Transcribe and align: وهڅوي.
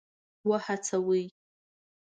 وهڅوي. 0.49 1.23